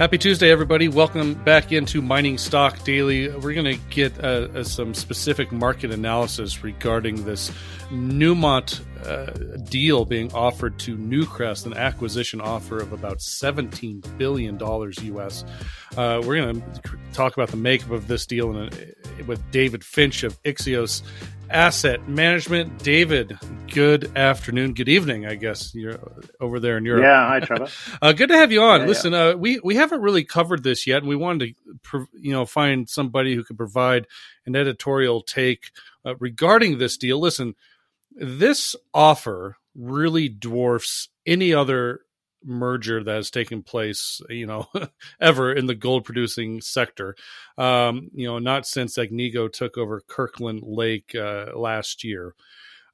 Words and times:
Happy 0.00 0.16
Tuesday, 0.16 0.50
everybody. 0.50 0.88
Welcome 0.88 1.34
back 1.34 1.72
into 1.72 2.00
Mining 2.00 2.38
Stock 2.38 2.82
Daily. 2.84 3.28
We're 3.28 3.52
going 3.52 3.78
to 3.78 3.80
get 3.90 4.18
uh, 4.24 4.48
uh, 4.54 4.64
some 4.64 4.94
specific 4.94 5.52
market 5.52 5.90
analysis 5.90 6.64
regarding 6.64 7.26
this 7.26 7.52
Newmont 7.90 8.80
uh, 9.06 9.58
deal 9.64 10.06
being 10.06 10.32
offered 10.32 10.78
to 10.78 10.96
Newcrest, 10.96 11.66
an 11.66 11.74
acquisition 11.74 12.40
offer 12.40 12.78
of 12.78 12.94
about 12.94 13.18
$17 13.18 14.16
billion 14.16 14.58
US. 14.58 15.44
Uh, 15.98 16.22
we're 16.24 16.36
going 16.36 16.62
to 16.62 16.80
talk 17.12 17.34
about 17.34 17.50
the 17.50 17.58
makeup 17.58 17.90
of 17.90 18.08
this 18.08 18.24
deal 18.24 18.56
a, 18.56 18.70
with 19.26 19.50
David 19.50 19.84
Finch 19.84 20.22
of 20.22 20.42
Ixios 20.44 21.02
Asset 21.50 22.08
Management. 22.08 22.82
David, 22.82 23.36
good 23.72 24.16
afternoon, 24.16 24.72
good 24.72 24.88
evening. 24.88 25.26
I 25.26 25.34
guess 25.34 25.74
you're 25.74 25.98
over 26.40 26.60
there 26.60 26.78
in 26.78 26.84
Europe. 26.84 27.02
Yeah, 27.02 27.26
hi, 27.26 27.40
Trevor. 27.40 27.68
uh, 28.02 28.12
good 28.12 28.28
to 28.28 28.36
have 28.36 28.52
you 28.52 28.62
on. 28.62 28.82
Yeah, 28.82 28.86
Listen, 28.86 29.12
yeah. 29.12 29.18
Uh, 29.26 29.34
we 29.34 29.58
we 29.64 29.74
haven't 29.74 30.00
really 30.00 30.22
covered 30.22 30.62
this 30.62 30.86
yet, 30.86 30.98
and 30.98 31.08
we 31.08 31.16
wanted 31.16 31.56
to, 31.90 32.06
you 32.12 32.32
know, 32.32 32.46
find 32.46 32.88
somebody 32.88 33.34
who 33.34 33.42
could 33.42 33.56
provide 33.56 34.06
an 34.46 34.54
editorial 34.54 35.22
take 35.22 35.72
uh, 36.04 36.14
regarding 36.16 36.78
this 36.78 36.96
deal. 36.96 37.18
Listen, 37.18 37.56
this 38.12 38.76
offer 38.94 39.56
really 39.74 40.28
dwarfs 40.28 41.08
any 41.26 41.52
other 41.52 42.00
merger 42.44 43.02
that 43.02 43.14
has 43.14 43.30
taken 43.30 43.62
place, 43.62 44.20
you 44.28 44.46
know, 44.46 44.66
ever 45.20 45.52
in 45.52 45.66
the 45.66 45.74
gold 45.74 46.04
producing 46.04 46.60
sector. 46.60 47.14
Um, 47.58 48.10
you 48.14 48.26
know, 48.26 48.38
not 48.38 48.66
since 48.66 48.96
Agnico 48.96 49.52
took 49.52 49.76
over 49.76 50.02
Kirkland 50.06 50.62
Lake 50.62 51.14
uh, 51.14 51.46
last 51.54 52.04
year. 52.04 52.34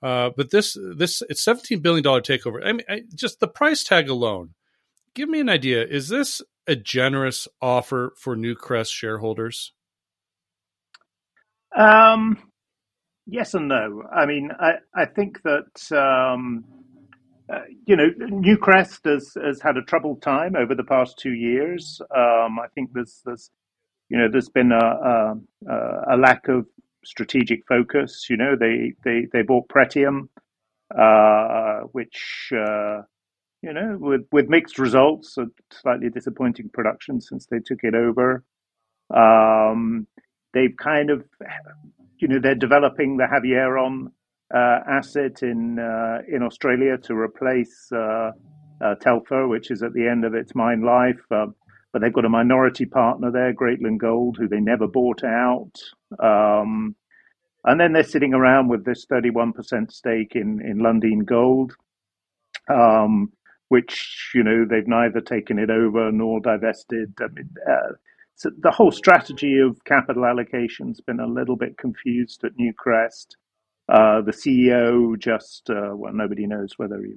Uh, 0.02 0.30
but 0.36 0.50
this 0.50 0.76
this 0.96 1.22
it's 1.28 1.42
seventeen 1.42 1.80
billion 1.80 2.02
dollar 2.02 2.20
takeover. 2.20 2.64
I 2.64 2.72
mean, 2.72 2.84
I, 2.88 3.02
just 3.14 3.40
the 3.40 3.48
price 3.48 3.82
tag 3.82 4.08
alone. 4.08 4.54
Give 5.14 5.28
me 5.28 5.40
an 5.40 5.48
idea. 5.48 5.84
Is 5.84 6.08
this 6.08 6.42
a 6.66 6.76
generous 6.76 7.48
offer 7.62 8.12
for 8.18 8.36
Newcrest 8.36 8.92
shareholders? 8.92 9.72
Um, 11.74 12.38
yes 13.26 13.54
and 13.54 13.68
no. 13.68 14.02
I 14.14 14.26
mean, 14.26 14.50
I 14.58 14.74
I 14.94 15.06
think 15.06 15.40
that 15.42 15.92
um, 15.92 16.64
uh, 17.52 17.60
you 17.86 17.96
know, 17.96 18.08
Newcrest 18.18 19.04
has, 19.04 19.36
has 19.42 19.60
had 19.60 19.76
a 19.76 19.82
troubled 19.82 20.20
time 20.20 20.56
over 20.56 20.74
the 20.74 20.84
past 20.84 21.18
two 21.18 21.32
years. 21.32 22.00
Um, 22.14 22.58
I 22.58 22.66
think 22.74 22.90
there's, 22.92 23.20
there's, 23.24 23.50
you 24.08 24.18
know, 24.18 24.28
there's 24.30 24.48
been 24.48 24.72
a, 24.72 25.36
a, 25.68 26.14
a, 26.14 26.16
lack 26.16 26.48
of 26.48 26.66
strategic 27.04 27.66
focus. 27.68 28.26
You 28.28 28.36
know, 28.36 28.56
they 28.58 28.94
they 29.04 29.26
they 29.32 29.42
bought 29.42 29.68
Pretium, 29.68 30.28
uh, 30.96 31.86
which 31.92 32.52
uh, 32.52 33.02
you 33.62 33.72
know, 33.72 33.96
with 34.00 34.22
with 34.32 34.48
mixed 34.48 34.78
results, 34.78 35.36
a 35.38 35.46
slightly 35.72 36.08
disappointing 36.08 36.70
production 36.72 37.20
since 37.20 37.46
they 37.46 37.58
took 37.58 37.80
it 37.82 37.94
over. 37.94 38.44
Um, 39.14 40.06
they've 40.52 40.76
kind 40.76 41.10
of, 41.10 41.24
you 42.18 42.28
know, 42.28 42.38
they're 42.40 42.54
developing 42.54 43.16
the 43.16 43.24
Havieron 43.24 44.06
uh, 44.06 44.10
asset 44.54 45.42
in 45.42 45.78
uh, 45.78 46.18
in 46.28 46.42
Australia 46.42 46.96
to 46.98 47.14
replace 47.14 47.90
uh, 47.92 48.32
Telfer, 49.00 49.48
which 49.48 49.70
is 49.70 49.82
at 49.82 49.92
the 49.92 50.06
end 50.06 50.24
of 50.24 50.34
its 50.34 50.54
mine 50.54 50.82
life. 50.82 51.20
Um, 51.30 51.54
but 51.92 52.02
they've 52.02 52.12
got 52.12 52.26
a 52.26 52.28
minority 52.28 52.84
partner 52.84 53.30
there, 53.30 53.54
Greatland 53.54 53.98
Gold, 53.98 54.36
who 54.38 54.48
they 54.48 54.60
never 54.60 54.86
bought 54.86 55.24
out. 55.24 55.72
Um, 56.22 56.94
and 57.64 57.80
then 57.80 57.94
they're 57.94 58.04
sitting 58.04 58.34
around 58.34 58.68
with 58.68 58.84
this 58.84 59.06
31% 59.10 59.90
stake 59.90 60.32
in, 60.34 60.60
in 60.60 60.78
Lundin 60.78 61.24
Gold, 61.24 61.74
um, 62.68 63.32
which, 63.68 64.30
you 64.34 64.44
know, 64.44 64.66
they've 64.68 64.86
neither 64.86 65.22
taken 65.22 65.58
it 65.58 65.70
over 65.70 66.12
nor 66.12 66.38
divested. 66.40 67.14
I 67.18 67.28
mean, 67.34 67.48
uh, 67.66 67.94
so 68.34 68.50
the 68.60 68.70
whole 68.70 68.92
strategy 68.92 69.58
of 69.58 69.82
capital 69.84 70.26
allocation's 70.26 71.00
been 71.00 71.20
a 71.20 71.26
little 71.26 71.56
bit 71.56 71.78
confused 71.78 72.44
at 72.44 72.52
Newcrest. 72.60 73.36
Uh, 73.88 74.20
the 74.22 74.32
CEO 74.32 75.18
just, 75.18 75.70
uh, 75.70 75.90
well, 75.94 76.12
nobody 76.12 76.46
knows 76.46 76.72
whether 76.76 77.00
he, 77.00 77.14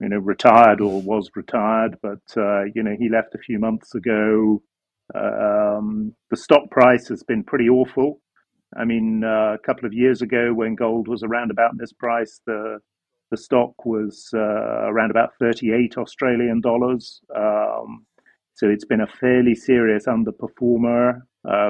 you 0.00 0.08
know, 0.08 0.18
retired 0.18 0.80
or 0.80 1.00
was 1.00 1.30
retired, 1.36 1.96
but, 2.02 2.22
uh, 2.36 2.64
you 2.74 2.82
know, 2.82 2.96
he 2.98 3.08
left 3.08 3.34
a 3.34 3.38
few 3.38 3.58
months 3.58 3.94
ago. 3.94 4.60
Um, 5.14 6.12
the 6.30 6.36
stock 6.36 6.68
price 6.70 7.06
has 7.08 7.22
been 7.22 7.44
pretty 7.44 7.68
awful. 7.68 8.20
I 8.76 8.84
mean, 8.84 9.22
uh, 9.22 9.54
a 9.54 9.58
couple 9.64 9.86
of 9.86 9.92
years 9.92 10.22
ago 10.22 10.52
when 10.52 10.74
gold 10.74 11.06
was 11.06 11.22
around 11.22 11.50
about 11.52 11.78
this 11.78 11.92
price, 11.92 12.40
the 12.46 12.80
the 13.32 13.36
stock 13.36 13.84
was 13.84 14.28
uh, 14.34 14.38
around 14.38 15.10
about 15.10 15.30
38 15.40 15.98
Australian 15.98 16.60
dollars. 16.60 17.20
Um, 17.34 18.06
so 18.54 18.68
it's 18.68 18.84
been 18.84 19.00
a 19.00 19.06
fairly 19.20 19.54
serious 19.54 20.06
underperformer 20.06 21.22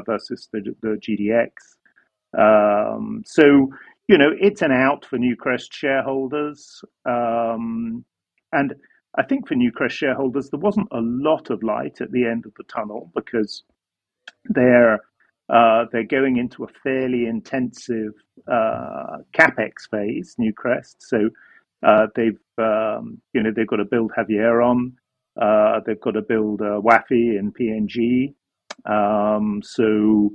versus 0.05 0.49
the, 0.53 0.75
the 0.83 0.99
GDX. 1.01 1.49
Um, 2.39 3.23
so 3.25 3.71
you 4.09 4.19
know, 4.19 4.31
it's 4.41 4.63
an 4.63 4.73
out 4.73 5.05
for 5.05 5.19
Newcrest 5.19 5.73
shareholders. 5.73 6.83
Um, 7.05 8.05
and 8.53 8.75
I 9.17 9.23
think 9.25 9.49
for 9.49 9.55
Newcrest 9.55 9.93
shareholders, 9.93 10.51
there 10.51 10.61
wasn't 10.61 10.89
a 10.93 11.01
lot 11.01 11.51
of 11.51 11.63
light 11.63 12.01
at 12.01 12.13
the 12.13 12.25
end 12.27 12.47
of 12.47 12.53
the 12.57 12.65
tunnel 12.65 13.11
because 13.15 13.65
they're 14.45 15.01
uh, 15.49 15.85
they're 15.93 16.05
going 16.05 16.39
into 16.39 16.65
a 16.65 16.69
fairly 16.83 17.27
intensive 17.27 18.13
uh, 18.51 19.19
capex 19.33 19.89
phase, 19.91 20.35
Newcrest. 20.41 20.97
So 20.99 21.31
uh, 21.87 22.07
they've 22.17 22.39
um, 22.59 23.21
you 23.33 23.43
know 23.43 23.53
they've 23.55 23.67
got 23.67 23.77
to 23.77 23.85
build 23.85 24.13
Havieron, 24.17 24.93
uh, 25.41 25.81
they've 25.87 26.01
got 26.01 26.13
to 26.13 26.23
build 26.23 26.63
uh, 26.63 26.81
Wafi 26.81 27.39
and 27.39 27.55
PNG. 27.55 28.35
Um, 28.87 29.63
so 29.65 30.31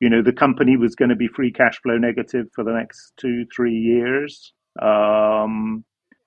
you 0.00 0.10
know 0.10 0.22
the 0.22 0.32
company 0.32 0.76
was 0.76 0.94
going 0.94 1.08
to 1.08 1.16
be 1.16 1.28
free 1.28 1.52
cash 1.52 1.80
flow 1.82 1.98
negative 1.98 2.46
for 2.54 2.64
the 2.64 2.72
next 2.72 3.12
two 3.16 3.44
three 3.54 3.74
years. 3.76 4.52
Um, 4.80 5.84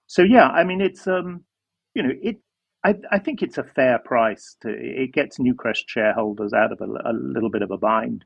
so 0.09 0.23
yeah 0.23 0.47
i 0.47 0.65
mean 0.65 0.81
it's 0.81 1.07
um, 1.07 1.45
you 1.93 2.03
know 2.03 2.09
it 2.21 2.37
I, 2.83 2.95
I, 3.11 3.19
think 3.19 3.41
it's 3.41 3.57
a 3.57 3.63
fair 3.63 3.99
price 3.99 4.55
to 4.61 4.69
it 4.69 5.11
gets 5.11 5.37
Newcrest 5.37 5.83
shareholders 5.87 6.53
out 6.53 6.71
of 6.71 6.79
a, 6.79 6.85
a 6.85 7.13
little 7.13 7.49
bit 7.49 7.61
of 7.61 7.71
a 7.71 7.77
bind 7.77 8.23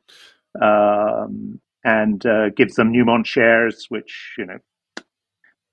um, 0.61 1.59
and 1.83 2.23
uh, 2.23 2.49
gives 2.55 2.75
them 2.75 2.93
Newmont 2.93 3.25
shares 3.25 3.87
which 3.89 4.35
you 4.37 4.45
know 4.45 4.59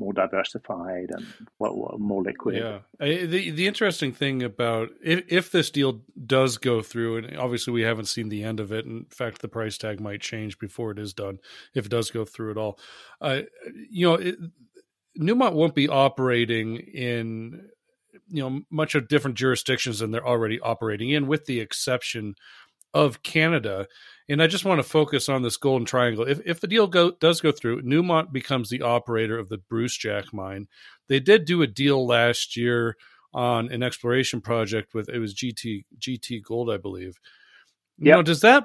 more 0.00 0.12
diversified 0.12 1.10
and 1.10 1.26
well, 1.58 1.96
more 1.98 2.22
liquid. 2.22 2.56
Yeah. 2.56 2.78
The 2.98 3.50
the 3.50 3.66
interesting 3.66 4.12
thing 4.12 4.42
about 4.42 4.88
if, 5.02 5.24
if 5.28 5.52
this 5.52 5.70
deal 5.70 6.00
does 6.26 6.58
go 6.58 6.82
through, 6.82 7.18
and 7.18 7.38
obviously 7.38 7.72
we 7.72 7.82
haven't 7.82 8.06
seen 8.06 8.30
the 8.30 8.42
end 8.42 8.58
of 8.58 8.72
it. 8.72 8.86
In 8.86 9.04
fact, 9.10 9.42
the 9.42 9.48
price 9.48 9.78
tag 9.78 10.00
might 10.00 10.20
change 10.20 10.58
before 10.58 10.90
it 10.90 10.98
is 10.98 11.12
done 11.12 11.38
if 11.74 11.86
it 11.86 11.90
does 11.90 12.10
go 12.10 12.24
through 12.24 12.50
at 12.50 12.56
all. 12.56 12.78
Uh, 13.20 13.42
you 13.90 14.08
know, 14.08 14.14
it, 14.14 14.36
Newmont 15.18 15.52
won't 15.52 15.74
be 15.74 15.88
operating 15.88 16.76
in 16.76 17.68
you 18.28 18.42
know 18.42 18.62
much 18.70 18.94
of 18.94 19.08
different 19.08 19.36
jurisdictions 19.36 19.98
than 19.98 20.10
they're 20.10 20.26
already 20.26 20.58
operating 20.60 21.10
in, 21.10 21.26
with 21.26 21.44
the 21.44 21.60
exception 21.60 22.34
of 22.92 23.22
Canada. 23.22 23.86
And 24.28 24.42
I 24.42 24.46
just 24.46 24.64
want 24.64 24.78
to 24.78 24.88
focus 24.88 25.28
on 25.28 25.42
this 25.42 25.56
golden 25.56 25.86
triangle. 25.86 26.26
If, 26.26 26.40
if 26.44 26.60
the 26.60 26.66
deal 26.66 26.86
go, 26.86 27.12
does 27.12 27.40
go 27.40 27.52
through, 27.52 27.82
Newmont 27.82 28.32
becomes 28.32 28.70
the 28.70 28.82
operator 28.82 29.38
of 29.38 29.48
the 29.48 29.58
Brucejack 29.58 30.32
mine. 30.32 30.68
They 31.08 31.20
did 31.20 31.44
do 31.44 31.62
a 31.62 31.66
deal 31.66 32.06
last 32.06 32.56
year 32.56 32.96
on 33.32 33.70
an 33.70 33.82
exploration 33.82 34.40
project 34.40 34.94
with 34.94 35.08
it 35.08 35.18
was 35.18 35.34
GT 35.34 35.84
GT 35.98 36.42
Gold, 36.42 36.70
I 36.70 36.78
believe. 36.78 37.16
Yep. 37.98 38.16
Know, 38.16 38.22
does 38.22 38.40
that 38.40 38.64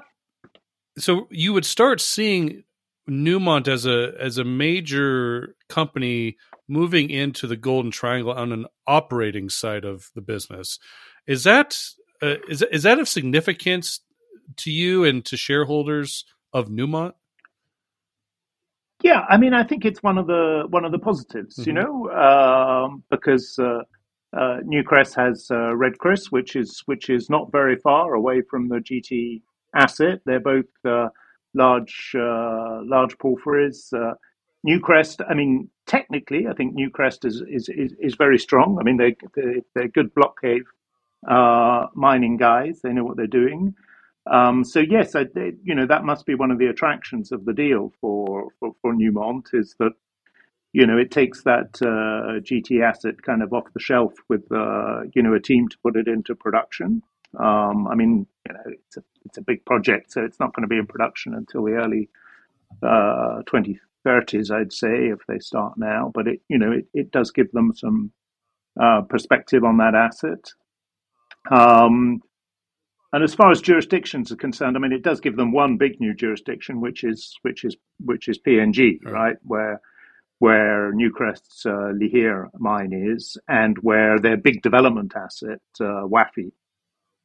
so 0.98 1.28
you 1.30 1.52
would 1.52 1.64
start 1.64 2.00
seeing 2.00 2.64
Newmont 3.08 3.68
as 3.68 3.86
a 3.86 4.12
as 4.18 4.38
a 4.38 4.44
major 4.44 5.54
company 5.68 6.36
moving 6.68 7.10
into 7.10 7.46
the 7.46 7.56
Golden 7.56 7.90
Triangle 7.90 8.32
on 8.32 8.52
an 8.52 8.66
operating 8.86 9.48
side 9.48 9.84
of 9.84 10.10
the 10.14 10.20
business. 10.20 10.78
Is 11.26 11.44
that 11.44 11.78
uh, 12.22 12.36
is 12.48 12.62
is 12.62 12.82
that 12.82 12.98
of 12.98 13.08
significance 13.08 14.00
to 14.56 14.70
you 14.70 15.04
and 15.04 15.24
to 15.26 15.36
shareholders 15.36 16.24
of 16.52 16.68
Newmont? 16.68 17.12
Yeah, 19.02 19.24
I 19.28 19.36
mean, 19.36 19.52
I 19.52 19.62
think 19.62 19.84
it's 19.84 20.02
one 20.02 20.18
of 20.18 20.26
the 20.26 20.64
one 20.70 20.84
of 20.84 20.92
the 20.92 20.98
positives, 20.98 21.56
mm-hmm. 21.56 21.68
you 21.68 21.74
know, 21.74 22.10
um, 22.10 23.02
because 23.10 23.58
uh, 23.58 23.82
uh, 24.32 24.60
Newcrest 24.64 25.14
has 25.16 25.48
uh, 25.50 25.76
Red 25.76 25.98
Chris, 25.98 26.30
which 26.32 26.56
is 26.56 26.82
which 26.86 27.10
is 27.10 27.28
not 27.28 27.52
very 27.52 27.76
far 27.76 28.14
away 28.14 28.42
from 28.42 28.68
the 28.68 28.76
GT 28.76 29.42
asset. 29.74 30.20
They're 30.24 30.40
both 30.40 30.66
uh, 30.84 31.08
large 31.54 32.12
uh, 32.14 32.80
large 32.84 33.16
porphyries. 33.18 33.92
Uh, 33.92 34.14
Newcrest, 34.66 35.24
I 35.28 35.34
mean, 35.34 35.70
technically, 35.86 36.48
I 36.48 36.54
think 36.54 36.74
Newcrest 36.74 37.24
is 37.24 37.42
is 37.48 37.68
is, 37.68 37.92
is 38.00 38.14
very 38.16 38.38
strong. 38.38 38.78
I 38.80 38.82
mean, 38.82 38.96
they 38.96 39.14
they're, 39.34 39.60
they're 39.74 39.88
good 39.88 40.14
block 40.14 40.40
cave 40.40 40.64
mining 41.94 42.38
guys. 42.38 42.80
They 42.82 42.92
know 42.92 43.04
what 43.04 43.16
they're 43.16 43.26
doing. 43.26 43.74
Um, 44.30 44.64
so 44.64 44.80
yes, 44.80 45.14
I, 45.14 45.26
you 45.62 45.74
know 45.74 45.86
that 45.86 46.04
must 46.04 46.26
be 46.26 46.34
one 46.34 46.50
of 46.50 46.58
the 46.58 46.66
attractions 46.66 47.32
of 47.32 47.44
the 47.44 47.52
deal 47.52 47.92
for 48.00 48.48
for, 48.58 48.72
for 48.82 48.94
Newmont 48.94 49.46
is 49.52 49.76
that 49.78 49.92
you 50.72 50.86
know 50.86 50.98
it 50.98 51.10
takes 51.10 51.44
that 51.44 51.80
uh, 51.82 52.40
GT 52.40 52.82
asset 52.82 53.22
kind 53.22 53.42
of 53.42 53.52
off 53.52 53.72
the 53.72 53.80
shelf 53.80 54.14
with 54.28 54.50
uh, 54.52 55.02
you 55.14 55.22
know 55.22 55.34
a 55.34 55.40
team 55.40 55.68
to 55.68 55.78
put 55.82 55.96
it 55.96 56.08
into 56.08 56.34
production. 56.34 57.02
Um, 57.38 57.86
I 57.88 57.94
mean, 57.94 58.26
you 58.48 58.54
know, 58.54 58.60
it's 58.66 58.96
a 58.96 59.04
it's 59.26 59.38
a 59.38 59.42
big 59.42 59.64
project, 59.64 60.12
so 60.12 60.24
it's 60.24 60.40
not 60.40 60.54
going 60.54 60.62
to 60.62 60.68
be 60.68 60.78
in 60.78 60.86
production 60.86 61.34
until 61.34 61.64
the 61.64 61.72
early 61.72 62.08
uh, 62.82 63.42
2030s, 63.52 64.50
I'd 64.50 64.72
say, 64.72 65.08
if 65.08 65.20
they 65.28 65.38
start 65.38 65.74
now. 65.76 66.10
But 66.14 66.28
it, 66.28 66.40
you 66.48 66.58
know, 66.58 66.72
it, 66.72 66.86
it 66.94 67.10
does 67.10 67.30
give 67.30 67.50
them 67.52 67.72
some 67.74 68.12
uh, 68.80 69.02
perspective 69.02 69.64
on 69.64 69.78
that 69.78 69.94
asset. 69.94 70.44
Um, 71.50 72.20
and 73.12 73.22
as 73.22 73.34
far 73.34 73.50
as 73.50 73.60
jurisdictions 73.60 74.32
are 74.32 74.36
concerned, 74.36 74.76
I 74.76 74.80
mean, 74.80 74.92
it 74.92 75.02
does 75.02 75.20
give 75.20 75.36
them 75.36 75.52
one 75.52 75.76
big 75.76 76.00
new 76.00 76.14
jurisdiction, 76.14 76.80
which 76.80 77.04
is 77.04 77.34
which 77.42 77.64
is 77.64 77.76
which 78.04 78.28
is 78.28 78.38
PNG, 78.38 78.98
right, 79.04 79.12
right? 79.12 79.36
Where 79.42 79.80
where 80.38 80.92
Newcrest's 80.92 81.64
uh, 81.64 81.92
Lihir 81.94 82.48
mine 82.58 82.92
is, 82.92 83.38
and 83.48 83.78
where 83.78 84.18
their 84.18 84.36
big 84.36 84.60
development 84.62 85.14
asset, 85.16 85.60
uh, 85.80 86.04
Wafi, 86.04 86.52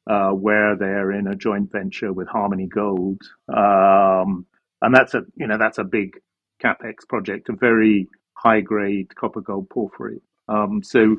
uh, 0.08 0.30
where 0.30 0.76
they're 0.76 1.12
in 1.12 1.26
a 1.26 1.34
joint 1.36 1.70
venture 1.70 2.12
with 2.12 2.28
Harmony 2.28 2.66
Gold, 2.66 3.20
um, 3.48 4.46
and 4.80 4.94
that's 4.94 5.14
a 5.14 5.22
you 5.36 5.46
know 5.46 5.58
that's 5.58 5.78
a 5.78 5.84
big 5.84 6.18
capex 6.62 7.06
project, 7.08 7.48
a 7.48 7.54
very 7.54 8.08
high 8.34 8.60
grade 8.60 9.14
copper 9.14 9.40
gold 9.40 9.68
porphyry. 9.68 10.20
Um, 10.48 10.82
so 10.82 11.16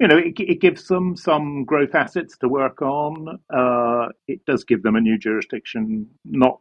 you 0.00 0.06
know, 0.06 0.16
it, 0.18 0.38
it, 0.38 0.60
gives 0.60 0.86
them 0.86 1.16
some 1.16 1.64
growth 1.64 1.94
assets 1.94 2.38
to 2.38 2.48
work 2.48 2.82
on. 2.82 3.40
Uh, 3.50 4.08
it 4.28 4.44
does 4.46 4.64
give 4.64 4.82
them 4.82 4.96
a 4.96 5.00
new 5.00 5.18
jurisdiction, 5.18 6.06
not 6.24 6.60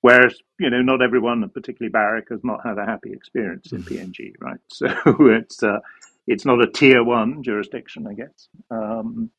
whereas 0.00 0.38
you 0.58 0.70
know 0.70 0.80
not 0.80 1.02
everyone, 1.02 1.48
particularly 1.50 1.90
Barrick, 1.90 2.26
has 2.30 2.40
not 2.42 2.60
had 2.64 2.78
a 2.78 2.86
happy 2.86 3.12
experience 3.12 3.72
in 3.72 3.82
mm-hmm. 3.82 3.94
PNG, 3.94 4.32
right? 4.40 4.60
So 4.72 4.86
it's 5.26 5.62
uh, 5.62 5.80
it's 6.26 6.44
not 6.44 6.62
a 6.62 6.70
tier 6.70 7.04
one 7.04 7.42
jurisdiction, 7.42 8.06
I 8.06 8.14
guess. 8.14 8.48
Um, 8.70 9.30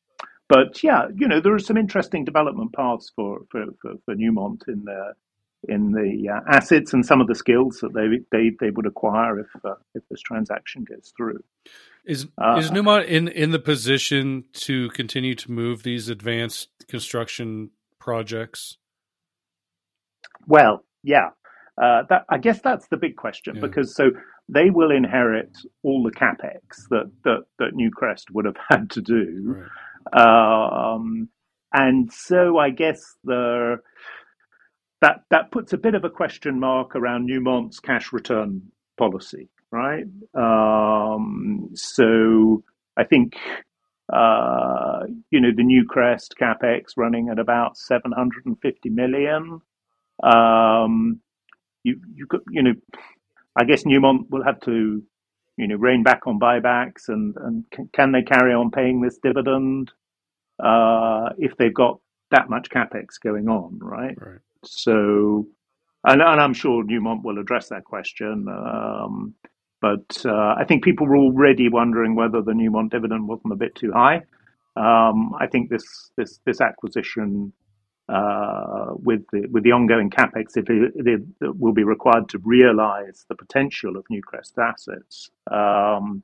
but 0.47 0.83
yeah, 0.83 1.07
you 1.15 1.27
know, 1.27 1.39
there 1.39 1.53
are 1.53 1.59
some 1.59 1.77
interesting 1.77 2.25
development 2.25 2.73
paths 2.73 3.11
for 3.15 3.41
for, 3.49 3.65
for, 3.81 3.93
for 4.05 4.15
Newmont 4.15 4.67
in 4.67 4.85
the 4.85 5.13
in 5.67 5.91
the 5.91 6.29
uh, 6.29 6.39
assets 6.49 6.93
and 6.93 7.05
some 7.05 7.19
of 7.19 7.27
the 7.27 7.35
skills 7.35 7.79
that 7.81 7.93
they 7.93 8.19
they, 8.31 8.51
they 8.59 8.69
would 8.69 8.85
acquire 8.85 9.39
if 9.39 9.47
uh, 9.65 9.75
if 9.93 10.03
this 10.09 10.21
transaction 10.21 10.85
goes 10.85 11.11
through. 11.17 11.43
Is 12.05 12.27
uh, 12.37 12.57
is 12.57 12.71
Newmont 12.71 13.07
in 13.07 13.27
in 13.27 13.51
the 13.51 13.59
position 13.59 14.45
to 14.53 14.89
continue 14.89 15.35
to 15.35 15.51
move 15.51 15.83
these 15.83 16.09
advanced 16.09 16.69
construction 16.87 17.71
projects? 17.99 18.77
Well, 20.47 20.83
yeah. 21.03 21.29
Uh, 21.81 22.03
that 22.09 22.25
I 22.29 22.37
guess 22.37 22.59
that's 22.61 22.87
the 22.87 22.97
big 22.97 23.15
question 23.15 23.55
yeah. 23.55 23.61
because 23.61 23.95
so 23.95 24.11
they 24.49 24.69
will 24.69 24.91
inherit 24.91 25.57
all 25.83 26.03
the 26.03 26.11
capex 26.11 26.87
that 26.89 27.09
that, 27.23 27.43
that 27.57 27.73
Newcrest 27.73 28.31
would 28.33 28.45
have 28.45 28.57
had 28.69 28.89
to 28.91 29.01
do, 29.01 29.55
right. 30.13 30.93
um, 30.93 31.29
and 31.71 32.11
so 32.11 32.57
I 32.57 32.71
guess 32.71 33.15
the 33.23 33.77
that 35.01 35.23
that 35.31 35.51
puts 35.51 35.73
a 35.73 35.77
bit 35.77 35.95
of 35.95 36.03
a 36.03 36.09
question 36.09 36.59
mark 36.59 36.95
around 36.95 37.29
Newmont's 37.29 37.79
cash 37.79 38.11
return 38.13 38.61
policy 38.97 39.49
right? 39.71 40.05
Um, 40.33 41.69
so 41.73 42.63
I 42.97 43.03
think 43.03 43.35
uh, 44.11 45.01
you 45.31 45.41
know 45.41 45.49
the 45.55 45.63
Newcrest 45.63 46.29
capex 46.39 46.93
running 46.97 47.29
at 47.29 47.39
about 47.39 47.77
750 47.77 48.89
million. 48.89 49.61
Um, 50.23 51.21
you 51.83 51.99
you 52.13 52.27
you 52.51 52.63
know, 52.63 52.73
I 53.55 53.63
guess 53.65 53.83
Newmont 53.83 54.29
will 54.29 54.43
have 54.43 54.59
to 54.61 55.03
you 55.57 55.67
know 55.67 55.75
rein 55.75 56.03
back 56.03 56.27
on 56.27 56.39
buybacks 56.39 57.07
and 57.09 57.35
and 57.37 57.65
can, 57.71 57.89
can 57.93 58.11
they 58.11 58.23
carry 58.23 58.53
on 58.53 58.71
paying 58.71 59.01
this 59.01 59.17
dividend 59.21 59.91
uh, 60.63 61.29
if 61.37 61.55
they've 61.57 61.73
got 61.73 61.99
that 62.31 62.49
much 62.49 62.69
capex 62.69 63.19
going 63.23 63.47
on, 63.47 63.79
right? 63.81 64.15
Right. 64.19 64.39
So, 64.63 65.47
and, 66.03 66.21
and 66.21 66.41
I'm 66.41 66.53
sure 66.53 66.83
Newmont 66.83 67.23
will 67.23 67.39
address 67.39 67.69
that 67.69 67.83
question. 67.83 68.47
Um, 68.49 69.33
but 69.81 70.25
uh, 70.25 70.55
I 70.57 70.65
think 70.67 70.83
people 70.83 71.07
were 71.07 71.17
already 71.17 71.69
wondering 71.69 72.15
whether 72.15 72.41
the 72.41 72.51
Newmont 72.51 72.91
dividend 72.91 73.27
wasn't 73.27 73.53
a 73.53 73.55
bit 73.55 73.75
too 73.75 73.91
high. 73.93 74.23
Um, 74.75 75.33
I 75.39 75.47
think 75.47 75.69
this 75.69 76.11
this 76.15 76.39
this 76.45 76.61
acquisition 76.61 77.51
uh, 78.07 78.87
with 78.91 79.21
the 79.31 79.47
with 79.51 79.63
the 79.63 79.71
ongoing 79.71 80.09
capex, 80.09 80.57
if 80.57 80.69
it, 80.69 80.93
it, 80.95 81.21
it 81.41 81.57
will 81.57 81.73
be 81.73 81.83
required 81.83 82.27
to 82.29 82.39
realise 82.43 83.25
the 83.29 83.35
potential 83.35 83.95
of 83.95 84.05
Newcrest 84.11 84.57
assets. 84.57 85.29
Um, 85.51 86.23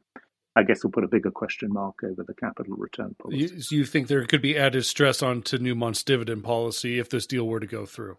I 0.56 0.64
guess 0.64 0.84
we'll 0.84 0.92
put 0.92 1.04
a 1.04 1.08
bigger 1.08 1.32
question 1.32 1.72
mark 1.72 1.96
over 2.04 2.24
the 2.24 2.34
capital 2.34 2.76
return 2.78 3.16
policy. 3.22 3.40
You, 3.40 3.62
so 3.62 3.76
you 3.76 3.86
think 3.86 4.08
there 4.08 4.26
could 4.26 4.42
be 4.42 4.58
added 4.58 4.86
stress 4.86 5.22
onto 5.22 5.58
Newmont's 5.58 6.04
dividend 6.04 6.44
policy 6.44 6.98
if 6.98 7.10
this 7.10 7.28
deal 7.28 7.46
were 7.46 7.60
to 7.60 7.68
go 7.68 7.86
through? 7.86 8.18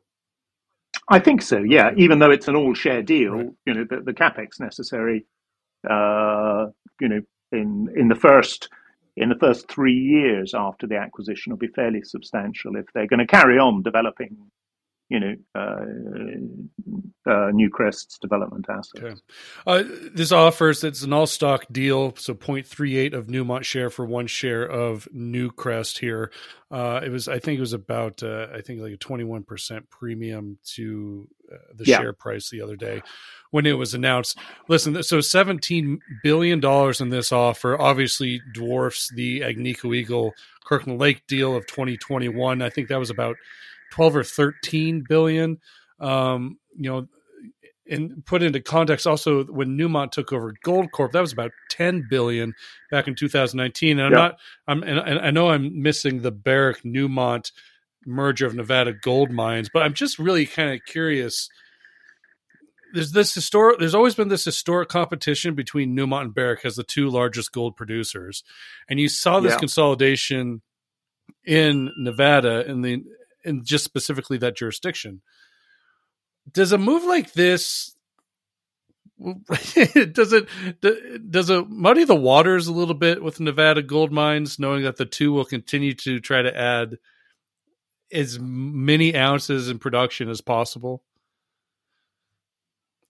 I 1.09 1.19
think 1.19 1.41
so. 1.41 1.59
Yeah, 1.59 1.93
even 1.97 2.19
though 2.19 2.31
it's 2.31 2.49
an 2.49 2.57
all-share 2.57 3.03
deal, 3.03 3.33
right. 3.33 3.51
you 3.65 3.75
know, 3.75 3.85
the, 3.89 4.01
the 4.01 4.13
capex 4.13 4.61
necessary, 4.61 5.25
uh, 5.89 6.67
you 7.01 7.09
know, 7.09 7.21
in 7.53 7.89
in 7.97 8.09
the 8.09 8.15
first 8.15 8.69
in 9.17 9.29
the 9.29 9.37
first 9.37 9.71
three 9.71 9.95
years 9.95 10.53
after 10.53 10.87
the 10.87 10.97
acquisition 10.97 11.53
will 11.53 11.59
be 11.59 11.69
fairly 11.69 12.03
substantial 12.03 12.77
if 12.77 12.87
they're 12.93 13.07
going 13.07 13.21
to 13.21 13.27
carry 13.27 13.59
on 13.59 13.83
developing 13.83 14.37
you 15.09 15.21
know, 15.21 15.37
uh, 15.55 15.85
uh, 17.31 17.51
Newcrest's 17.53 18.19
development 18.19 18.67
assets. 18.69 18.93
Okay. 18.97 19.15
Uh, 19.67 19.85
this 20.13 20.33
offers 20.33 20.83
it's 20.83 21.03
an 21.03 21.13
all 21.13 21.27
stock 21.27 21.65
deal, 21.71 22.15
so 22.17 22.35
0.38 22.35 23.13
of 23.15 23.27
Newmont 23.27 23.65
share 23.65 23.89
for 23.91 24.05
one 24.05 24.27
share 24.27 24.65
of 24.65 25.09
Newcrest 25.15 25.99
here. 25.99 26.33
Uh, 26.71 27.01
it 27.05 27.11
was, 27.11 27.29
I 27.29 27.39
think, 27.39 27.59
it 27.59 27.61
was 27.61 27.73
about, 27.73 28.23
uh, 28.23 28.49
I 28.53 28.61
think, 28.61 28.81
like 28.81 28.93
a 28.93 28.97
21% 28.97 29.89
premium 29.91 30.59
to 30.75 31.29
uh, 31.53 31.57
the 31.75 31.85
yeah. 31.85 31.99
share 31.99 32.13
price 32.13 32.51
the 32.51 32.61
other 32.61 32.77
day 32.77 33.01
when 33.53 33.67
it 33.67 33.79
was 33.79 33.95
announced. 33.95 34.39
Listen, 34.69 35.01
so 35.05 35.21
17 35.21 36.01
billion 36.25 36.59
dollars 36.59 37.01
in 37.01 37.11
this 37.11 37.31
offer 37.31 37.81
obviously 37.81 38.41
dwarfs 38.53 39.11
the 39.15 39.41
Agnico 39.41 39.95
Eagle 39.95 40.33
Kirkland 40.65 41.01
Lake 41.01 41.25
deal 41.29 41.55
of 41.55 41.67
2021. 41.69 42.61
I 42.61 42.71
think 42.71 42.89
that 42.89 42.99
was 42.99 43.11
about 43.11 43.37
12 43.93 44.17
or 44.17 44.25
13 44.25 45.05
billion. 45.09 45.59
Um, 46.01 46.59
you 46.77 46.91
know, 46.91 47.09
and 47.89 48.25
put 48.25 48.43
into 48.43 48.61
context 48.61 49.07
also 49.07 49.45
when 49.45 49.79
Newmont 49.79 50.11
took 50.11 50.33
over 50.33 50.55
Goldcorp, 50.65 51.13
that 51.13 51.21
was 51.21 51.33
about 51.33 51.53
10 51.71 52.07
billion 52.11 52.55
back 52.91 53.09
in 53.09 53.15
2019. 53.15 53.99
And 53.99 54.07
I'm 54.07 54.13
not, 54.13 54.39
I'm, 54.67 54.83
and, 54.83 54.99
and 54.99 55.19
I 55.21 55.31
know 55.31 55.51
I'm 55.51 55.83
missing 55.83 56.23
the 56.23 56.33
Barrick 56.33 56.83
Newmont 56.83 57.53
merger 58.05 58.47
of 58.47 58.55
Nevada 58.55 58.93
gold 58.93 59.31
mines, 59.31 59.69
but 59.73 59.83
I'm 59.83 59.95
just 59.95 60.19
really 60.19 60.47
kind 60.47 60.71
of 60.71 60.81
curious. 60.87 61.49
There's 62.93 63.13
this 63.13 63.35
historic, 63.35 63.79
there's 63.79 63.95
always 63.95 64.15
been 64.15 64.29
this 64.29 64.45
historic 64.45 64.89
competition 64.89 65.55
between 65.55 65.97
Newmont 65.97 66.23
and 66.23 66.35
Barrick 66.35 66.65
as 66.65 66.77
the 66.77 66.85
two 66.85 67.09
largest 67.09 67.53
gold 67.53 67.77
producers. 67.77 68.43
And 68.89 68.99
you 68.99 69.09
saw 69.09 69.41
this 69.41 69.53
yeah. 69.53 69.59
consolidation 69.59 70.63
in 71.45 71.93
Nevada 71.99 72.69
in 72.69 72.83
the 72.83 73.05
in 73.47 73.65
just 73.65 73.85
specifically 73.85 74.39
that 74.39 74.57
jurisdiction. 74.57 75.23
Does 76.53 76.73
a 76.73 76.79
move 76.79 77.05
like 77.05 77.33
this 77.33 77.97
does 80.13 80.33
it 80.35 80.47
does 81.31 81.49
it 81.49 81.71
muddy 81.71 82.05
the 82.05 82.15
waters 82.15 82.67
a 82.67 82.73
little 82.73 82.95
bit 82.95 83.23
with 83.23 83.41
Nevada 83.41 83.83
gold 83.83 84.13
mines, 84.13 84.59
knowing 84.59 84.85
that 84.85 84.97
the 84.97 85.07
two 85.07 85.33
will 85.33 85.47
continue 85.47 85.95
to 85.95 86.21
try 86.21 86.43
to 86.43 86.57
add 86.57 86.99
as 88.13 88.39
many 88.39 89.17
ounces 89.17 89.71
in 89.71 89.79
production 89.79 90.29
as 90.29 90.43
possible? 90.43 91.03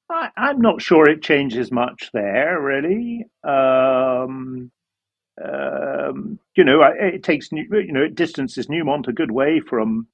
I, 0.08 0.30
am 0.36 0.60
not 0.60 0.80
sure 0.80 1.08
it 1.08 1.22
changes 1.22 1.72
much 1.72 2.10
there, 2.12 2.60
really. 2.60 3.26
Um, 3.42 4.70
um, 5.44 6.38
you 6.56 6.64
know, 6.64 6.82
it 6.82 7.24
takes 7.24 7.50
you 7.50 7.92
know 7.92 8.02
it 8.02 8.14
distances 8.14 8.68
Newmont 8.68 9.08
a 9.08 9.12
good 9.12 9.32
way 9.32 9.60
from 9.60 10.06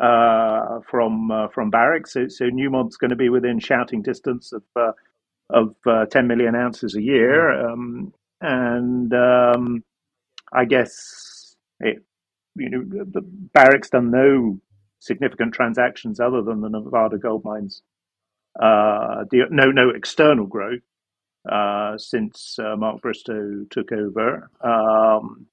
uh, 0.00 0.80
from 0.90 1.30
uh, 1.30 1.48
from 1.48 1.70
Barrick. 1.70 2.06
So, 2.06 2.28
so 2.28 2.44
Newmont's 2.50 2.96
going 2.96 3.10
to 3.10 3.16
be 3.16 3.28
within 3.28 3.58
shouting 3.58 4.02
distance 4.02 4.52
of 4.52 4.62
uh, 4.76 4.92
of 5.48 5.74
uh, 5.86 6.06
10 6.06 6.26
million 6.26 6.54
ounces 6.54 6.96
a 6.96 7.02
year, 7.02 7.52
mm. 7.52 7.72
um, 7.72 8.14
and 8.40 9.14
um, 9.14 9.84
I 10.52 10.64
guess 10.64 11.56
it, 11.80 12.02
you 12.56 12.68
know 12.68 12.84
the 13.04 13.22
Barrick's 13.22 13.90
done 13.90 14.10
no 14.10 14.60
significant 14.98 15.54
transactions 15.54 16.20
other 16.20 16.42
than 16.42 16.60
the 16.60 16.68
Nevada 16.68 17.18
gold 17.18 17.44
mines. 17.44 17.82
Uh, 18.60 19.24
the, 19.30 19.44
no 19.50 19.70
no 19.70 19.90
external 19.90 20.46
growth 20.46 20.82
uh, 21.50 21.96
since 21.96 22.56
Mark 22.58 23.00
Bristow 23.02 23.64
took 23.70 23.92
over. 23.92 24.50
Um, 24.60 25.46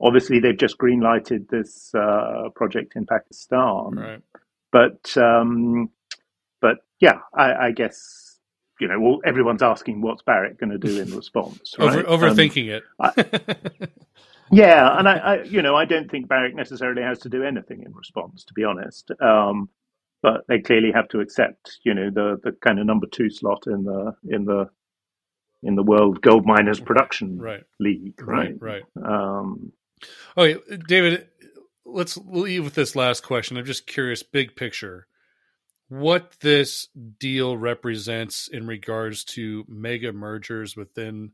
obviously 0.00 0.40
they've 0.40 0.56
just 0.56 0.78
greenlighted 0.78 1.48
this 1.48 1.94
uh, 1.94 2.48
project 2.54 2.94
in 2.96 3.06
Pakistan. 3.06 3.90
Right. 3.92 4.22
But 4.72 5.16
um, 5.16 5.90
but 6.60 6.78
yeah, 7.00 7.18
I, 7.34 7.52
I, 7.52 7.70
guess 7.72 8.38
you 8.80 8.88
know 8.88 9.00
well, 9.00 9.20
everyone's 9.24 9.62
asking 9.62 10.00
what's 10.00 10.22
Barrick 10.22 10.58
going 10.58 10.70
to 10.70 10.78
do 10.78 11.00
in 11.00 11.14
response. 11.16 11.74
Right? 11.78 12.04
Over, 12.04 12.28
overthinking 12.28 12.80
um, 13.00 13.12
it. 13.16 13.90
Yeah, 14.52 14.98
and 14.98 15.08
I, 15.08 15.16
I, 15.16 15.42
you 15.44 15.62
know, 15.62 15.76
I 15.76 15.84
don't 15.84 16.10
think 16.10 16.28
Barrick 16.28 16.56
necessarily 16.56 17.02
has 17.02 17.20
to 17.20 17.28
do 17.28 17.44
anything 17.44 17.82
in 17.84 17.92
response, 17.94 18.44
to 18.44 18.54
be 18.54 18.64
honest. 18.64 19.10
Um, 19.20 19.68
but 20.22 20.42
they 20.48 20.58
clearly 20.58 20.90
have 20.92 21.08
to 21.10 21.20
accept, 21.20 21.78
you 21.84 21.94
know, 21.94 22.10
the 22.10 22.38
the 22.42 22.52
kind 22.60 22.78
of 22.78 22.86
number 22.86 23.06
two 23.06 23.30
slot 23.30 23.66
in 23.66 23.84
the 23.84 24.14
in 24.28 24.44
the 24.44 24.68
in 25.62 25.76
the 25.76 25.82
world 25.82 26.20
gold 26.20 26.46
miners 26.46 26.80
production 26.80 27.38
right. 27.38 27.62
league, 27.78 28.20
right? 28.22 28.54
Right. 28.60 28.82
right. 28.94 29.06
Um, 29.06 29.72
yeah, 30.36 30.54
David, 30.86 31.28
let's 31.84 32.16
leave 32.16 32.64
with 32.64 32.74
this 32.74 32.96
last 32.96 33.22
question. 33.22 33.56
I'm 33.56 33.64
just 33.64 33.86
curious, 33.86 34.22
big 34.22 34.56
picture, 34.56 35.06
what 35.88 36.34
this 36.40 36.88
deal 37.18 37.56
represents 37.56 38.48
in 38.48 38.66
regards 38.66 39.24
to 39.24 39.64
mega 39.68 40.12
mergers 40.12 40.76
within 40.76 41.32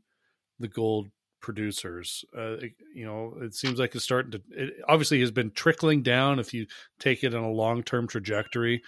the 0.59 0.67
gold 0.67 1.09
producers. 1.39 2.25
Uh, 2.35 2.57
you 2.93 3.05
know, 3.05 3.35
it 3.41 3.53
seems 3.53 3.79
like 3.79 3.95
it's 3.95 4.03
starting 4.03 4.31
to. 4.31 4.41
It 4.51 4.73
obviously 4.87 5.19
has 5.21 5.31
been 5.31 5.51
trickling 5.51 6.01
down. 6.01 6.39
If 6.39 6.53
you 6.53 6.67
take 6.99 7.23
it 7.23 7.35
on 7.35 7.43
a 7.43 7.51
long 7.51 7.83
term 7.83 8.07
trajectory, 8.07 8.83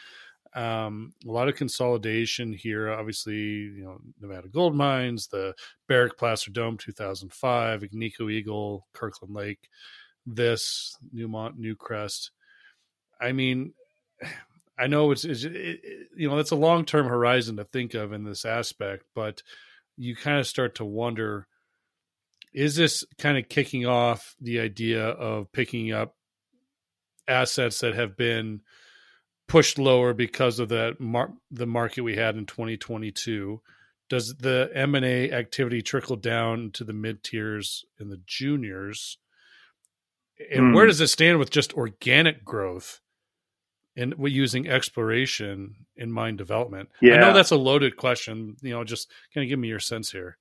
um, 0.56 1.13
a 1.27 1.32
lot 1.32 1.50
of 1.50 1.56
consolidation 1.56 2.53
here. 2.53 2.91
Obviously, 2.91 3.36
you 3.36 3.84
know, 3.84 4.00
Nevada 4.20 4.48
Gold 4.48 4.75
Mines, 4.75 5.27
the 5.27 5.53
Barrick 5.88 6.18
Placer 6.18 6.51
Dome, 6.51 6.77
two 6.77 6.91
thousand 6.91 7.34
five, 7.34 7.82
Agnico 7.82 8.32
Eagle, 8.32 8.88
Kirkland 8.94 9.36
Lake, 9.36 9.70
this 10.25 10.98
Newmont, 11.13 11.58
Newcrest. 11.58 12.29
I 13.20 13.32
mean. 13.32 13.74
I 14.82 14.88
know 14.88 15.12
it's, 15.12 15.25
it's 15.25 15.44
it, 15.44 15.82
you 16.15 16.29
know 16.29 16.38
that's 16.38 16.51
a 16.51 16.56
long 16.56 16.86
term 16.86 17.06
horizon 17.06 17.58
to 17.58 17.65
think 17.65 17.96
of 17.96 18.13
in 18.13 18.24
this 18.24 18.46
aspect, 18.46 19.03
but 19.13 19.44
you 19.98 20.15
kind 20.15 20.39
of 20.39 20.48
start 20.48 20.75
to 20.75 20.86
wonder 20.86 21.50
is 22.53 22.75
this 22.75 23.03
kind 23.18 23.38
of 23.38 23.50
kicking 23.50 23.86
off 23.86 24.36
the 24.41 24.60
idea 24.60 25.06
of 25.06 25.51
picking 25.51 25.91
up 25.91 26.15
assets 27.27 27.79
that 27.82 27.96
have 27.96 28.18
been 28.18 28.62
pushed 29.50 29.77
lower 29.77 30.13
because 30.13 30.60
of 30.60 30.70
that 30.70 31.00
mar- 31.00 31.34
the 31.51 31.65
market 31.65 32.03
we 32.03 32.15
had 32.15 32.36
in 32.36 32.46
2022 32.46 33.60
does 34.08 34.36
the 34.36 34.70
m&a 34.74 35.32
activity 35.32 35.82
trickle 35.82 36.15
down 36.15 36.72
to 36.72 36.84
the 36.84 36.94
mid 36.94 37.24
tiers 37.24 37.84
and 38.00 38.12
the 38.12 38.22
juniors 38.25 39.18
and 40.51 40.72
mm. 40.72 40.74
where 40.74 40.86
hmm. 40.86 40.89
does 40.89 41.01
it 41.01 41.08
stand 41.08 41.39
with 41.39 41.50
just 41.50 41.74
organic 41.74 42.46
growth 42.46 43.01
and 43.98 44.13
we 44.13 44.32
using 44.32 44.70
exploration 44.70 45.75
in 45.98 46.12
mine 46.12 46.38
development 46.38 46.88
yeah. 47.01 47.15
i 47.15 47.18
know 47.18 47.34
that's 47.34 47.51
a 47.51 47.58
loaded 47.58 47.98
question 47.98 48.56
you 48.62 48.70
know 48.70 48.84
just 48.84 49.12
kind 49.34 49.44
of 49.44 49.50
give 49.50 49.60
me 49.60 49.68
your 49.68 49.79
sense 49.79 50.12
here 50.12 50.38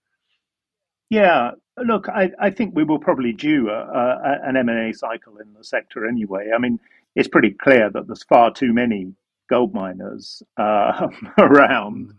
yeah, 1.10 1.52
look, 1.82 2.08
I, 2.08 2.30
I 2.38 2.50
think 2.50 2.74
we 2.74 2.84
will 2.84 2.98
probably 2.98 3.32
do 3.32 3.70
a, 3.70 3.72
a, 3.72 4.38
an 4.46 4.56
M&A 4.56 4.92
cycle 4.92 5.38
in 5.38 5.54
the 5.54 5.64
sector 5.64 6.06
anyway. 6.06 6.50
I 6.54 6.58
mean, 6.58 6.78
it's 7.14 7.28
pretty 7.28 7.54
clear 7.62 7.90
that 7.90 8.06
there's 8.06 8.24
far 8.24 8.52
too 8.52 8.72
many 8.72 9.12
gold 9.50 9.74
miners 9.74 10.42
uh, 10.56 11.08
around. 11.38 12.12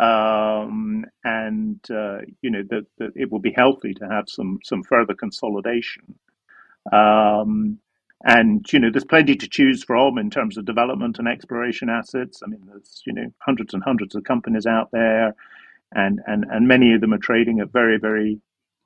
Um, 0.00 1.04
and 1.24 1.78
uh, 1.90 2.18
you 2.40 2.50
know 2.50 2.62
that, 2.70 2.86
that, 2.98 3.12
it 3.14 3.30
will 3.30 3.40
be 3.40 3.52
healthy 3.54 3.94
to 3.94 4.08
have 4.08 4.24
some 4.28 4.58
some 4.64 4.82
further 4.82 5.14
consolidation. 5.14 6.14
Um, 6.92 7.78
and 8.24 8.64
you 8.72 8.78
know, 8.78 8.90
there's 8.90 9.04
plenty 9.04 9.36
to 9.36 9.48
choose 9.48 9.84
from 9.84 10.16
in 10.18 10.30
terms 10.30 10.56
of 10.56 10.64
development 10.64 11.18
and 11.18 11.28
exploration 11.28 11.90
assets. 11.90 12.40
I 12.42 12.48
mean, 12.48 12.62
there's 12.66 13.02
you 13.06 13.12
know 13.12 13.32
hundreds 13.40 13.74
and 13.74 13.82
hundreds 13.82 14.14
of 14.14 14.24
companies 14.24 14.66
out 14.66 14.90
there 14.92 15.34
and 15.94 16.20
and 16.26 16.44
and 16.50 16.68
many 16.68 16.94
of 16.94 17.00
them 17.00 17.12
are 17.14 17.18
trading 17.18 17.60
at 17.60 17.72
very 17.72 17.98
very 17.98 18.38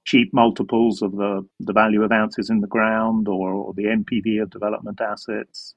cheap 0.07 0.33
multiples 0.33 1.03
of 1.03 1.13
the 1.13 1.47
the 1.61 1.73
value 1.73 2.03
of 2.03 2.13
ounces 2.13 2.49
in 2.49 2.61
the 2.61 2.67
ground 2.67 3.29
or, 3.29 3.53
or 3.53 3.75
the 3.75 3.85
NPV 3.85 4.43
of 4.43 4.51
development 4.51 5.01
assets. 5.01 5.75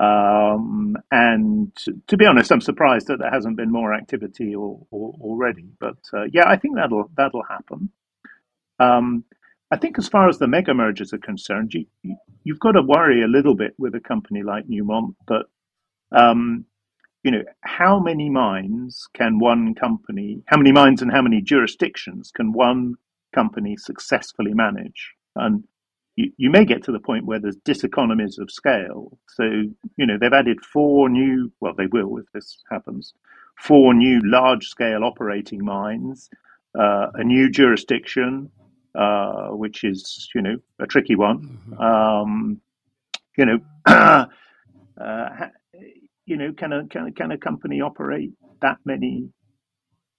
Um, 0.00 0.96
and 1.10 1.72
to 2.08 2.16
be 2.16 2.26
honest, 2.26 2.50
I'm 2.50 2.60
surprised 2.60 3.06
that 3.06 3.18
there 3.18 3.30
hasn't 3.30 3.56
been 3.56 3.72
more 3.72 3.94
activity 3.94 4.54
or, 4.54 4.86
or, 4.90 5.14
already. 5.20 5.66
But 5.78 5.98
uh, 6.12 6.24
yeah, 6.32 6.48
I 6.48 6.56
think 6.56 6.76
that'll 6.76 7.10
that'll 7.16 7.44
happen. 7.44 7.90
Um, 8.80 9.24
I 9.70 9.76
think 9.76 9.98
as 9.98 10.08
far 10.08 10.28
as 10.28 10.38
the 10.38 10.46
mega 10.46 10.74
mergers 10.74 11.12
are 11.12 11.18
concerned, 11.18 11.74
you, 11.74 11.86
have 12.46 12.60
got 12.60 12.72
to 12.72 12.82
worry 12.82 13.22
a 13.22 13.28
little 13.28 13.54
bit 13.54 13.74
with 13.78 13.94
a 13.94 14.00
company 14.00 14.42
like 14.42 14.68
Newmont 14.68 15.14
that 15.28 15.46
um, 16.12 16.66
you 17.24 17.32
know, 17.32 17.42
how 17.62 17.98
many 17.98 18.30
mines 18.30 19.08
can 19.12 19.40
one 19.40 19.74
company, 19.74 20.42
how 20.46 20.56
many 20.56 20.70
mines 20.70 21.02
and 21.02 21.10
how 21.10 21.22
many 21.22 21.42
jurisdictions 21.42 22.30
can 22.30 22.52
one 22.52 22.94
company 23.36 23.76
successfully 23.76 24.54
manage? 24.54 25.00
And 25.34 25.64
you, 26.16 26.32
you 26.36 26.50
may 26.50 26.64
get 26.64 26.82
to 26.84 26.92
the 26.92 26.98
point 27.08 27.26
where 27.26 27.38
there's 27.38 27.58
diseconomies 27.58 28.38
of 28.38 28.50
scale. 28.50 29.18
So, 29.28 29.44
you 29.96 30.06
know, 30.06 30.16
they've 30.18 30.32
added 30.32 30.58
four 30.64 31.08
new, 31.08 31.52
well, 31.60 31.74
they 31.76 31.86
will 31.86 32.18
if 32.18 32.26
this 32.32 32.58
happens, 32.70 33.12
four 33.58 33.94
new 33.94 34.20
large 34.24 34.66
scale 34.66 35.04
operating 35.04 35.64
mines, 35.64 36.28
uh, 36.78 37.08
a 37.14 37.24
new 37.24 37.50
jurisdiction, 37.50 38.50
uh, 38.94 39.48
which 39.50 39.84
is, 39.84 40.28
you 40.34 40.42
know, 40.42 40.56
a 40.80 40.86
tricky 40.86 41.16
one. 41.16 41.60
Mm-hmm. 41.68 41.80
Um, 41.80 42.60
you 43.36 43.44
know, 43.44 43.58
uh, 43.86 44.26
you 46.24 46.36
know, 46.36 46.52
can 46.52 46.72
a 46.72 46.86
can, 46.86 47.12
can 47.12 47.30
a 47.30 47.38
company 47.38 47.80
operate 47.80 48.32
that 48.62 48.78
many 48.84 49.28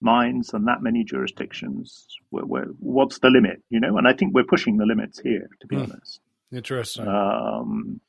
mines 0.00 0.50
and 0.52 0.66
that 0.68 0.82
many 0.82 1.04
jurisdictions? 1.04 2.06
Where, 2.30 2.44
where, 2.44 2.64
what's 2.78 3.18
the 3.18 3.30
limit? 3.30 3.62
You 3.70 3.80
know, 3.80 3.98
and 3.98 4.06
I 4.06 4.12
think 4.12 4.34
we're 4.34 4.44
pushing 4.44 4.76
the 4.76 4.86
limits 4.86 5.18
here, 5.20 5.48
to 5.60 5.66
be 5.66 5.76
mm. 5.76 5.84
honest. 5.84 6.20
Interesting. 6.52 7.06
Um, 7.06 8.00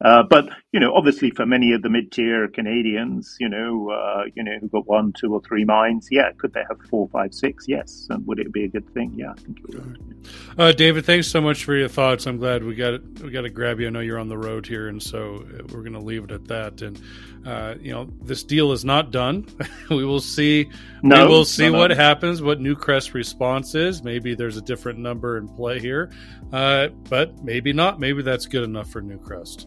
uh, 0.00 0.22
but 0.22 0.48
you 0.70 0.78
know, 0.78 0.94
obviously, 0.94 1.30
for 1.30 1.44
many 1.44 1.72
of 1.72 1.82
the 1.82 1.88
mid-tier 1.88 2.46
Canadians, 2.46 3.36
you 3.40 3.48
know, 3.48 3.90
uh, 3.90 4.24
you 4.36 4.44
know, 4.44 4.52
who've 4.60 4.70
got 4.70 4.86
one, 4.86 5.12
two, 5.12 5.34
or 5.34 5.40
three 5.40 5.64
mines, 5.64 6.06
yeah, 6.10 6.30
could 6.38 6.52
they 6.52 6.62
have 6.68 6.78
four, 6.88 7.08
five, 7.08 7.34
six? 7.34 7.64
Yes, 7.66 8.06
and 8.10 8.24
would 8.24 8.38
it 8.38 8.52
be 8.52 8.62
a 8.62 8.68
good 8.68 8.88
thing? 8.94 9.12
Yeah, 9.16 9.32
I 9.32 9.40
think 9.40 9.58
it 9.58 9.74
would. 9.74 10.28
Uh, 10.56 10.70
David, 10.70 11.04
thanks 11.04 11.26
so 11.26 11.40
much 11.40 11.64
for 11.64 11.74
your 11.74 11.88
thoughts. 11.88 12.26
I'm 12.26 12.36
glad 12.36 12.62
we 12.62 12.76
got 12.76 12.94
it. 12.94 13.20
We 13.20 13.30
got 13.32 13.40
to 13.40 13.50
grab 13.50 13.80
you. 13.80 13.88
I 13.88 13.90
know 13.90 13.98
you're 13.98 14.20
on 14.20 14.28
the 14.28 14.38
road 14.38 14.68
here, 14.68 14.86
and 14.86 15.02
so 15.02 15.44
uh, 15.52 15.64
we're 15.72 15.82
going 15.82 15.94
to 15.94 15.98
leave 15.98 16.22
it 16.22 16.30
at 16.30 16.46
that. 16.46 16.80
And 16.80 17.02
uh, 17.44 17.74
you 17.80 17.90
know, 17.90 18.08
this 18.22 18.44
deal 18.44 18.70
is 18.70 18.84
not 18.84 19.10
done. 19.10 19.48
we 19.90 20.04
will 20.04 20.20
see. 20.20 20.70
No, 21.02 21.26
we 21.26 21.32
will 21.32 21.44
see 21.44 21.70
what 21.70 21.90
happens. 21.90 22.40
What 22.40 22.60
Newcrest 22.60 23.14
response 23.14 23.74
is. 23.74 24.04
Maybe 24.04 24.36
there's 24.36 24.58
a 24.58 24.62
different 24.62 25.00
number 25.00 25.38
in 25.38 25.48
play 25.48 25.80
here, 25.80 26.12
uh, 26.52 26.88
but 27.08 27.42
maybe 27.42 27.72
not. 27.72 27.98
Maybe 27.98 28.22
that's 28.22 28.46
good 28.46 28.62
enough 28.62 28.90
for 28.92 29.02
Newcrest 29.02 29.66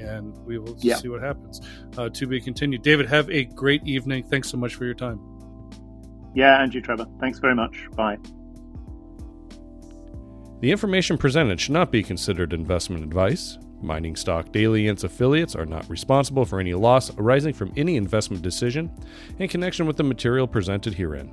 and 0.00 0.36
we 0.44 0.58
will 0.58 0.76
yeah. 0.80 0.96
see 0.96 1.08
what 1.08 1.22
happens. 1.22 1.60
Uh, 1.96 2.08
to 2.10 2.26
be 2.26 2.40
continued. 2.40 2.82
David, 2.82 3.06
have 3.08 3.30
a 3.30 3.44
great 3.44 3.86
evening. 3.86 4.24
Thanks 4.24 4.48
so 4.48 4.56
much 4.56 4.74
for 4.74 4.84
your 4.84 4.94
time. 4.94 5.20
Yeah, 6.34 6.62
and 6.62 6.72
you, 6.72 6.80
Trevor. 6.80 7.06
Thanks 7.20 7.38
very 7.38 7.54
much. 7.54 7.88
Bye. 7.96 8.18
The 10.60 10.70
information 10.70 11.16
presented 11.16 11.60
should 11.60 11.72
not 11.72 11.90
be 11.90 12.02
considered 12.02 12.52
investment 12.52 13.02
advice. 13.02 13.58
Mining 13.82 14.14
Stock 14.14 14.52
Daily 14.52 14.88
and 14.88 14.96
its 14.96 15.04
affiliates 15.04 15.56
are 15.56 15.64
not 15.64 15.88
responsible 15.88 16.44
for 16.44 16.60
any 16.60 16.74
loss 16.74 17.10
arising 17.16 17.54
from 17.54 17.72
any 17.76 17.96
investment 17.96 18.42
decision 18.42 18.94
in 19.38 19.48
connection 19.48 19.86
with 19.86 19.96
the 19.96 20.04
material 20.04 20.46
presented 20.46 20.94
herein. 20.94 21.30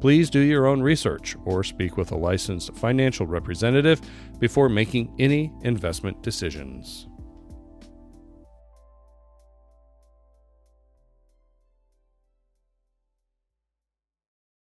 Please 0.00 0.30
do 0.30 0.38
your 0.38 0.66
own 0.66 0.80
research 0.80 1.36
or 1.44 1.62
speak 1.62 1.96
with 1.96 2.10
a 2.12 2.16
licensed 2.16 2.72
financial 2.74 3.26
representative 3.26 4.00
before 4.38 4.68
making 4.68 5.12
any 5.18 5.52
investment 5.62 6.22
decisions. 6.22 7.06